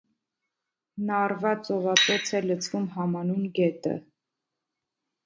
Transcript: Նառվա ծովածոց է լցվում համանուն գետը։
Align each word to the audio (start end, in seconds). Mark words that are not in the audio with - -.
Նառվա 1.09 1.51
ծովածոց 1.67 2.31
է 2.39 2.41
լցվում 2.45 2.87
համանուն 2.95 3.45
գետը։ 3.61 3.95